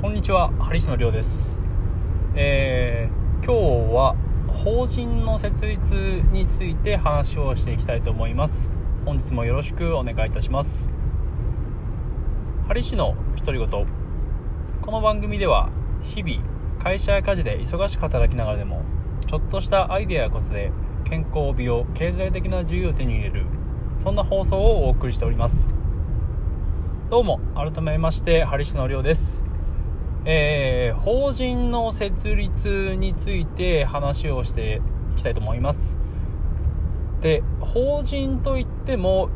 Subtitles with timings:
[0.00, 1.58] こんにちは、ハリスのりょうです。
[2.36, 4.14] えー、今日は
[4.46, 8.70] 法人の設立について話をしていきたいと思います。
[9.04, 10.88] 本日もよろしくお願いいたします。
[12.68, 13.86] ハリ氏の独り言。
[14.80, 15.68] この番組では
[16.02, 16.44] 日々
[16.80, 18.84] 会社や家事で忙しく働きながらでも
[19.26, 20.70] ちょっとしたアイデアやコツで
[21.06, 23.46] 健康美容経済的な自由を手に入れる
[23.96, 25.66] そんな放送をお送りしております
[27.10, 29.47] どうも改めましてハリ氏のりょうです
[30.30, 34.82] えー法人の設立について話をして
[35.14, 35.98] いきたいと思います。
[37.22, 39.30] で法人といっても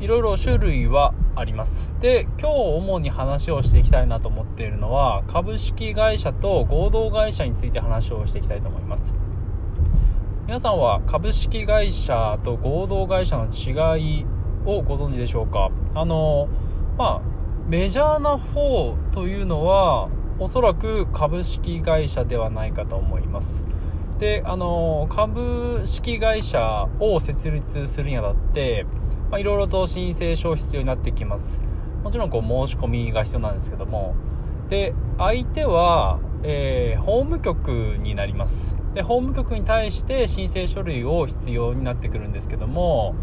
[0.00, 1.96] いろいろ種類はあります。
[1.98, 9.14] で今日主に話をしていきたいなと思っているのは株式会社と合同会社について話をしていきたいと思います。
[10.46, 14.26] 皆さんは株式会社と合同会社の違い
[14.66, 15.70] をご存知でしょうか？
[15.94, 16.48] あの
[16.98, 17.34] まあ
[17.66, 23.66] メジャーな方というのはおそらく株式会社ではないかと思います。
[24.18, 28.86] であの株式会社を設立するにあたって
[29.30, 31.60] まあ、いろいろと申請書必要になってきます。
[32.04, 34.14] もちろんこう申し込みが必要なんですけども。
[34.68, 38.76] で相手は、えー、法務局になります。
[38.94, 43.14] で法務局に対して申請書類を必要になってくるんですけども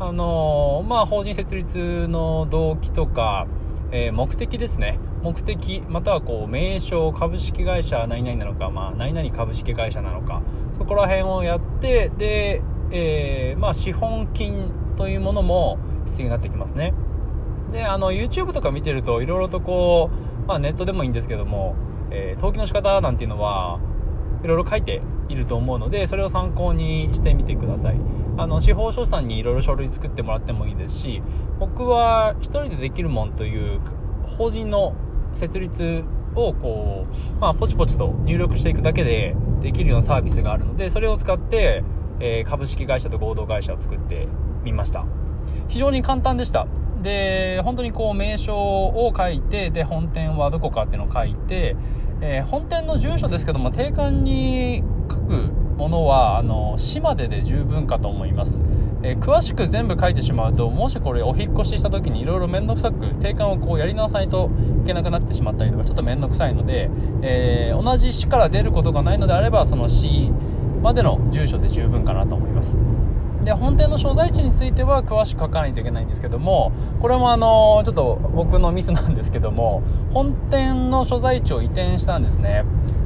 [0.00, 3.46] あの、まあ法人設立の動機とか、
[3.92, 4.98] えー、目的ですね。
[5.22, 10.42] 目的またはこう名称株式会社何々なのか、まあ、何々株式会社なのか
[10.78, 16.94] そこら辺をやってで、えー、まあ資本金というものも必要になってきますね。
[17.70, 20.10] であの YouTube とか見てるといろいろとこ
[20.44, 21.76] う、まあ、ネットでもいいんですけども、
[22.10, 23.78] えー、登記の仕方なんていうのは
[24.42, 27.96] いろいろ書いていると思うのでそれを参考にしてみてください。
[28.36, 31.22] あの司法書士さんにいろいろ書類作ってもらってもいいですし
[31.58, 33.80] 僕は1人でできるもんという
[34.24, 34.94] 法人の
[35.34, 41.84] 設立をこう、まあ、ポチポチと入力していくだけでできるようなサービスがあるのでそれを使って、
[42.20, 44.26] えー、株式会社と合同会社を作って
[44.62, 45.04] みました。
[45.68, 46.66] 非常に簡単でした。
[47.02, 51.76] で本当にこう名称を書いてで本店はどこかっていうのを書いて、
[52.22, 55.32] えー、本店の住所ですけども定款に書く
[55.76, 58.62] ものはあの市までで十分かと思います、
[59.02, 64.50] えー、詳しく全部書いてしまうともしこれお引越しした時にいろいろ面倒くさく定款をこうやり直さないと
[64.82, 66.90] いけなくなってしまったりとかちょっと面倒くさいので、
[67.22, 70.30] えー、同じ市から出ることがないのであればその市
[70.82, 72.76] までの住所で十分かなと思います。
[73.44, 82.64] で本店の所在地については詳しく書かないといけないんですけどもこれもあのちょっと僕のミスなんですけども本店の所在地を移転したんですね、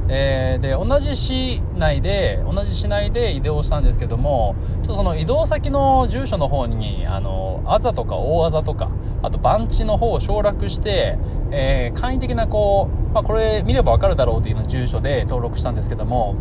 [0.09, 8.91] えー、で同じ市内で同じ市内で移動したんですけどもちょっとその移動先の住所の方にあのあざとか大あざとか
[9.23, 11.17] あと番地の方を省略して、
[11.51, 16.35] えー、簡易的なこう、まあ、これ見ればわかるだろうというような住所で登録したんですけども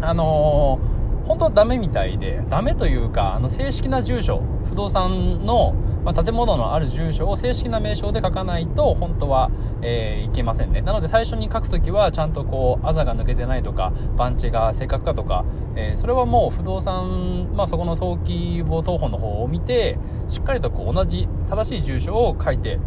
[0.00, 0.91] あのー
[1.32, 5.72] 本当はダメみたいで、ダメというか、あの、正式な住所、不動産の、
[6.04, 9.50] まあ、建物のある住所を正式な名称で書かないと、本当は、
[9.80, 10.82] えー、いけませんね。
[10.82, 19.96] なので、最初に書くときは、ちゃんとこう、あざが抜けてないとか、番地が正確かとか、えー、それはもう不動産、まあ、そこの登記簿等本の方を見て、
[20.28, 22.78] しっかりとこう、同じ、正しい住所を書いて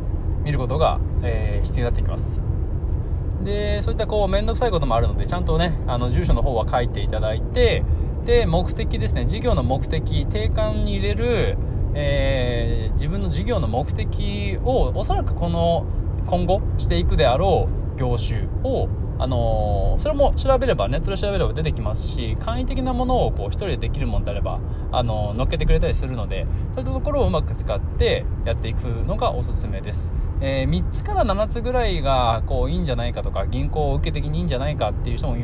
[0.44, 2.45] みることが、えー、必要になってきます。
[3.46, 7.84] で、そういったこう、面倒くさいこともあるので、ちゃんとね、あの、住所の方は書いていただいて、
[8.26, 11.58] で目的ですね事業の目的定款に入れる、
[11.94, 15.86] えー、自分の事業の目的をおそらくこの
[16.26, 24.60] 今後していくであろう業種をあの、それも調べればネットで調べれば出てきますし簡易的なものをこう1人でできるものであれば、
[24.92, 30.12] あのー、乗っけてくれたりするのでそういったところをうまく使ってやっていくのがおすすめです、
[30.42, 35.38] えー、3つから7つぐらいがこういいんじゃないかとか銀行を受け的にいいんじゃないかっていう人も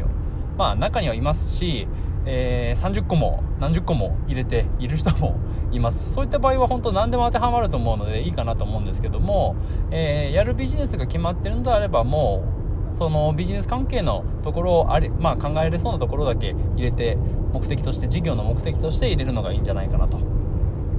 [0.57, 1.87] まあ中にはいますし
[2.23, 5.39] えー、30個も何十個も入れている人も
[5.73, 6.13] います。
[6.13, 9.55] そういった場合は本当何でも当てはまると思うのでいいかなと思うんですけども、
[9.89, 12.60] えー、やるビジネスが決まってるのであればもう
[12.93, 17.17] そのビジネス関係のところをあり、まあ、考えられそうなところだけ入れて
[17.53, 20.17] 目的として事業の目的として入れるのがいいんじゃないかなと。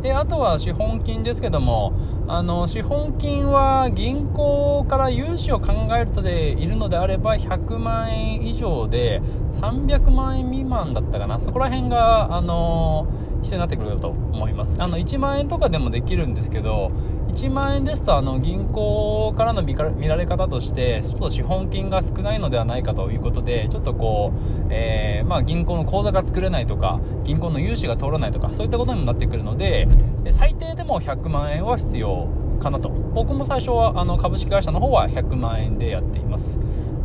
[0.02, 1.93] であとは資本金ですけども
[2.26, 11.38] あの資本金は銀行から融資を考えるとでいるのであれば100万円以上で300万円未満だったかな。
[11.38, 13.06] そこら辺があの
[13.42, 14.76] 必要になってくると思います。
[14.80, 16.92] あの1万円とかでもできるんですけど
[17.28, 29.88] 1万円ですとあの銀行からの見られ方としてちょっと資本金が少ないのではないかということでちょっとこう、えー、まあ、銀行の口座が作れないとか銀行の融資が通らないとかそういったことにもなってくるので
[30.30, 32.28] 最低でも100万円は必要
[32.60, 32.90] かなと。
[32.90, 36.58] 僕も最初はあの株式会社の方は100万円でやっています。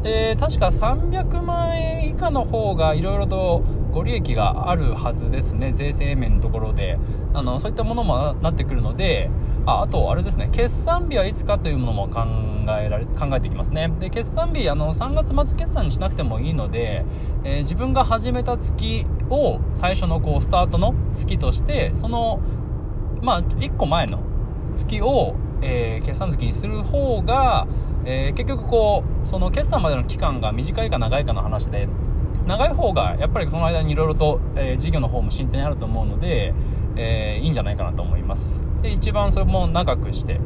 [0.04, 3.64] で確か300万円以下の方がいろいろと
[3.98, 5.74] ご利益があるはずですね。
[5.74, 7.00] 税制面のところで。
[7.34, 9.30] あのそういったものもなってくるので
[9.66, 10.50] ああとあれですね。
[10.52, 12.26] 決算日はいつかというものも考
[12.80, 13.92] えられ考えていきますね。
[14.00, 17.06] で決算日あの3月末決算にしなくてもいいので、
[17.44, 22.40] えー、自分が始めた月を最初のこうスタートの月としてその
[23.22, 24.20] まあ1個前の
[24.76, 27.68] 月を、えー、決算月にする方が、
[28.06, 31.88] えー、結局こうその決算までの期間が短いか長いかの話で
[32.48, 36.54] 長い方がやっぱりその間にいろいろと、えー、事業の方も進展あると思うので、
[36.96, 38.64] えー、いいんじゃないかなと思います。
[38.82, 40.40] で一番それも長くして。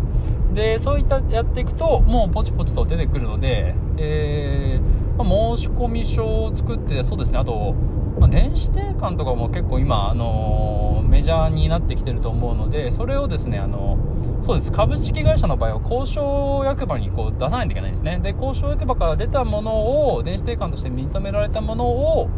[0.53, 7.37] でそういったやっていくともうポチポチと出てくるので、えー、まあ、申込書を作ってそうですね。
[7.37, 7.73] あと、
[8.19, 13.97] まあ、電子定款とかも結構今、あのメジャーになってきてると思うのでそれをですねあの
[14.41, 14.71] そうです。
[14.71, 18.19] 株式会社の場合は交渉役場にこう出さないといけないんですね。
[18.19, 22.29] で交渉役場から出たものを電子定款として認められたものを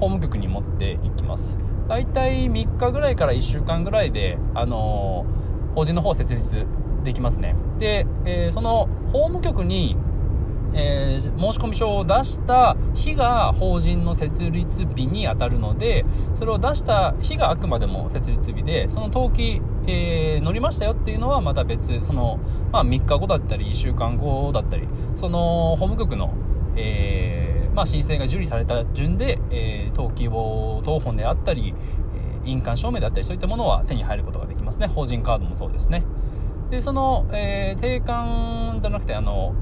[0.00, 1.58] 法務局に持っていきます。
[1.88, 5.24] 大体3日ぐらいから1週間ぐらいで、あの
[5.74, 6.66] 法人の方設立
[7.04, 7.54] できますね。
[7.78, 9.96] で、えー、その法務局に
[10.74, 16.04] えー、申込書を出した日が法人の設立日に当たるので
[16.34, 22.40] それを出した日があくまでも設立日でその登記、えー、乗りましたよっていうのはまた別その、
[22.70, 26.34] まあ、3日後だったり1週間後だったりその法務局の、
[26.76, 31.74] えー、まあ、申請が受理された順で、え登記簿当本であったり、
[32.44, 34.86] え印鑑証明であったりそういったものは手に入ることができますね。
[34.86, 36.04] 法人カードもそうですね。
[36.70, 39.54] でその、え定款じゃなくてあの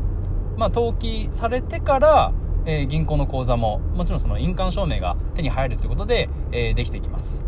[0.61, 2.35] まあ、登記されてから、
[2.67, 7.43] えー、銀行の口座ももちろんその印鑑証明が手に入るということで、えー、できてきます。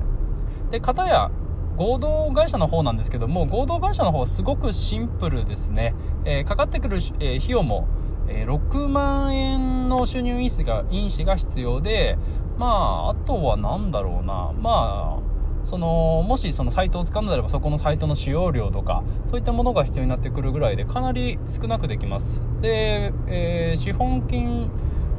[0.70, 1.30] で片や
[1.76, 5.94] 合同会社の方なんですけども合同会社の方はすごくシンプルですね、
[6.24, 7.86] えー、かかってくる、え費用も、
[8.28, 12.16] え6万円の収入印紙が印紙が必要で
[12.56, 14.54] まああとは何だろうな。
[14.58, 15.31] まあ
[15.64, 22.44] そのもしそのサイトを使うのであればそこのサイトの使用料とかそういったものが必要になってくるぐらいでかなり少なくできます。
[22.60, 24.70] で、えー、資本金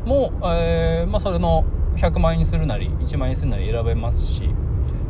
[0.06, 4.50] も、えー、まあ、それの100万円にするなり1万円にするなり選べますし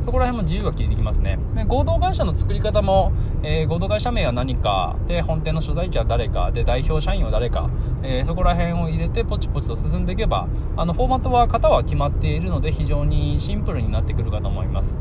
[0.06, 1.39] そこら辺も自由が利いてきますね。
[1.56, 7.69] で合同会社の作り方も、えー、合同会社名は何かで本店の所在地は誰かで代表社員は誰か、
[8.03, 14.94] えー、そこら辺を入れてポチポチと進んでいけばあのフォーマットは型は決まっているので非常にシンプルになってくるかと思います。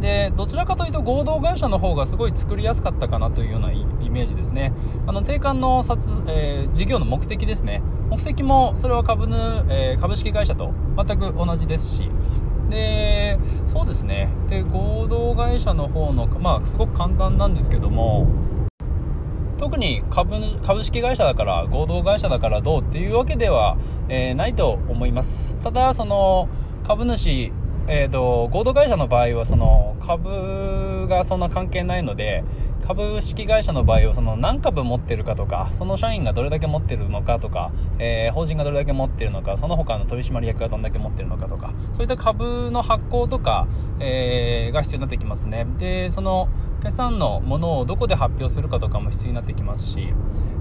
[0.00, 4.72] でどちらかというと合同会社の方がすごい作りやすかったかなというようなイメージですね。
[5.06, 7.82] あの定款の札、えー、事業の目的ですね。
[8.10, 12.10] 目的もそれは株、えー、株式会社と全く同じですし。
[12.68, 14.28] でそうですね。
[14.48, 18.26] で合同会社の方のまあすごく簡単なんですけども
[19.56, 23.76] 特に株株式会社だから合同会社だからどうっていうわけでは、
[24.08, 25.56] えー、ないと思います。
[25.58, 26.48] ただその
[26.86, 27.52] 株主
[27.88, 32.42] えーと、合同会社の場合はその株がそんな関係ないので
[32.86, 43.68] 株式会社の場合はその何株持ってるかとかその社員がどれだけ持ってるのかとか、えー、法人がどれだけ持ってるのかその他の取締役がどんだけ持ってるのかとかそういった株の発行とか、
[44.00, 45.66] えー、が必要になってきますね。
[45.78, 46.48] でその
[46.86, 50.14] 決算のものをどこで発表するかとかも必要になってきますし、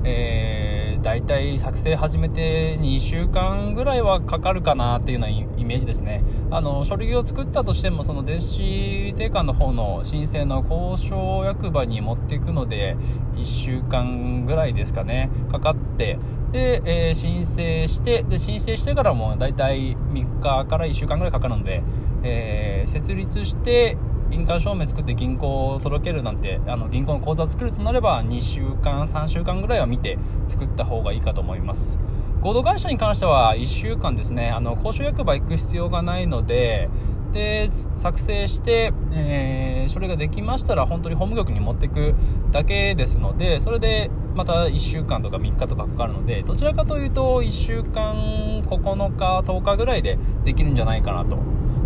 [0.03, 6.23] えー、大体作成始めて2週間ぐらいはかかるかなっていうようなイメージですね。
[6.49, 12.97] あの書類を作ったとしてもその電子定款の方の申請の交渉役場に持っていくので
[13.35, 15.29] 1週間ぐらいですかね。
[15.51, 16.17] かかって
[16.51, 21.83] で、えー、申請してで申請してからも大体3日から1週間ぐらいかかるので、
[22.23, 23.95] えー、設立して
[24.35, 31.99] 印鑑証明作って銀行を届けるなんてあの銀行の口座を作るとなれば2週間3週間ぐらいは見て作った方がいいかと思います。
[32.41, 34.51] 合同会社に関しては1週間ですね。
[34.51, 36.89] あの交渉役場行く必要がないので
[37.31, 42.15] で作成して、えー、それができましたら本当に法務局に持っていく
[42.51, 51.37] だけですのでそれでまた1週間とか3日とかかかるのでどちらかというと1週間9日10日ぐらいでできるんじゃないかなと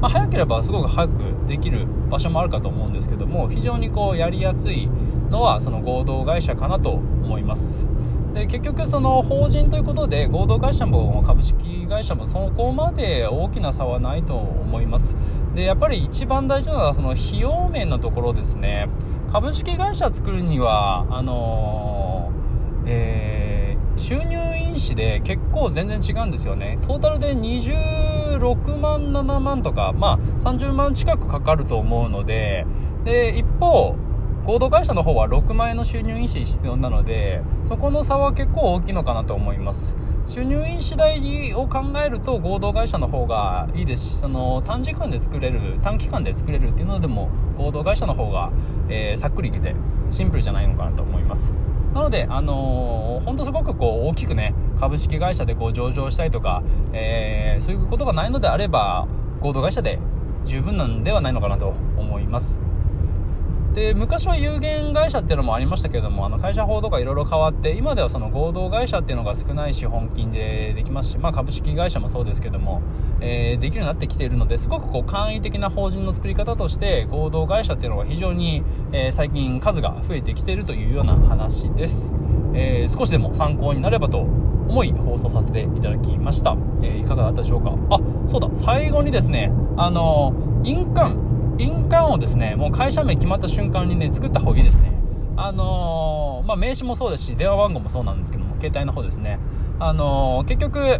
[0.01, 4.89] まあ、早ければすごく早くできる場所もあるかと思うんですけども非常にこうやりやすい
[5.29, 7.85] のはその合同会社かなと思います。
[8.33, 15.15] で結局その法人ということで合同会社も株式会社もそこまで大きな差はないと思います。
[15.55, 18.87] でやっぱり一番大事なのはその費用面のところですね。
[19.31, 26.77] 株式会社作るにはあのー、えー、収入印紙で結構全然違うんですよね。
[26.87, 27.35] トータルで
[28.39, 32.65] 6万7万とかまあ30万近くかかると思うので
[33.03, 33.95] で一方
[34.45, 39.95] 合同会社の方は6万円の収入印紙必要なのでそこの差は結構大きいのかなと思います。
[40.25, 48.51] 収入印紙代を考えると合同会社の方がいいですしその短時間で作れる短期間で作れるっていうのでも合同会社の方が、
[48.89, 49.75] えー、さっくりいけて
[50.11, 51.51] シンプルじゃないのかなと思います。
[51.93, 59.07] なので、あのー、本当すごくこう大きくね株式会社でこう上場したりとか、えー、そういうことがないのであれば
[59.39, 59.99] 合同会社で
[60.45, 62.61] 十分なんではないのかなと思います。
[63.79, 72.81] で昔は有限会社っていうのもありましたけどもあの会社法とかいろいろ変わって今ではその合同会社っていうのが少ない資本金でできますし、まあ、株式会社もそうですけども、
[73.21, 82.13] えー、できるようになってきているのですごくこう簡易的な法人の作り方として合同会社っていうのが非常に、えー、最近数が増えてきているというような話です、
[82.53, 87.73] えー、少しでも参考になればと思い放送させていただきました、えいかがだったでしょうか？
[87.89, 88.49] あそうだ。
[88.53, 90.33] 最後にですねあの
[90.63, 91.28] 印鑑。
[92.13, 94.91] をですね、もう会社名決まった瞬間にね、作った方がいいですね。
[95.37, 99.39] あのー、まあ、名刺もそうですし、電話番号もそうなんですけども、携帯の方ですね。
[99.79, 100.99] あのー、結局、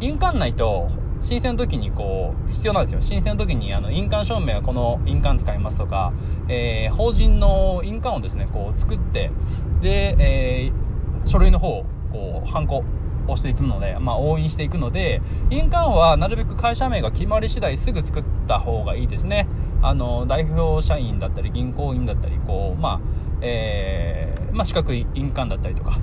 [0.00, 0.88] 印鑑ないと、
[1.22, 3.00] 申請の時にこう、必要なんですよ。
[3.00, 6.12] 申請の時に、あの、印鑑証明はこの印鑑使いますとか、
[6.48, 9.30] えー、法人の印鑑をですね、こう作って、
[9.80, 12.84] で、えー、書類の方を、こう、ハンコ
[13.28, 15.20] 押していくので、まあ、押印していくので、
[15.50, 19.48] 印鑑はなるべく会社名が決まり次第すぐ作った方がいいですね。
[19.86, 23.00] あの、代表社員だったり、銀行員だったり、こう、まあ、
[23.40, 25.98] えー、まあ、資格印鑑だったりとか、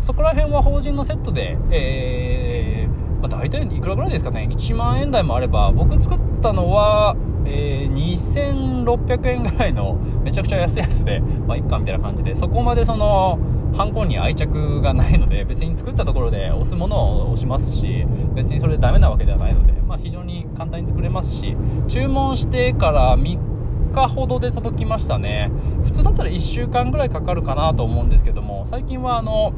[0.00, 7.14] そこら辺は法人のセットで、えー、まあ、大体いくらぐらいですかね、1万円台もあれば、僕作ったのは、
[7.48, 13.38] えー、2600円ぐらいのめちゃくちゃ安いやつで、まあ、いっかみたいな感じで、そこまでその、
[13.74, 21.56] ハンコに愛着がないので、別に作ったところで押すものを押しますし、別にそれでダメなわけではないので、まあ、非常に簡単に作れますし、
[21.88, 25.50] 注文してから3日ほどで届きましたね。
[25.84, 29.52] 普通だったら1週間ぐらいかかるかなと思うんですけども、最近はあの、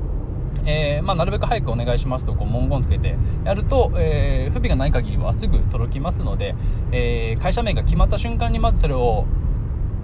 [0.64, 6.54] えー、まあ、なるべく早くお願いしますとこう文言つけてやると、えー、不備がない限りはすぐ届きますので、
[6.92, 9.26] えー、会社名が決まった瞬間にまずそれを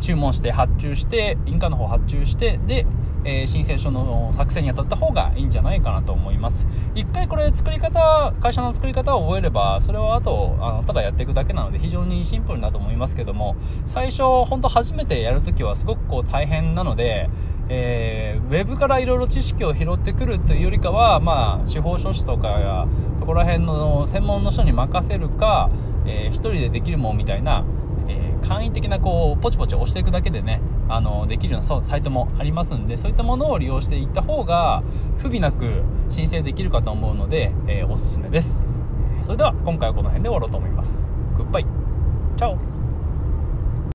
[0.01, 2.87] 注文して発注して印鑑の方発注してで
[3.27, 6.69] えー、申請書の作成に当たった方がいいんじゃないかなと思います。
[6.95, 17.29] 一回これ作り方、会社の作り方を覚えれば、それはあと、あの、ただやっていくだけなので非常にシンプルだと思いますけども、最初、本当初めてやるときはすごくこう大変なので、
[17.69, 22.87] えー、ウェブからいろいろ知識を拾ってくるというよりかは、まあ、司法書士とかや、
[23.19, 25.69] そこら辺の専門の人に任せるか、
[26.07, 27.65] えー、一人でできるもんみたいな、
[28.43, 34.83] 簡易的なこうポチポチ押していくだけでねあのできるようなサイトもありますんでそういったものを利用していった方が
[35.19, 38.63] 不備なく申請できるかと思うので、えー、おすすめです。
[39.23, 41.07] それでは今回はこの辺で終わろうと思います。
[41.37, 41.67] グッバイ
[42.37, 42.76] チャオ。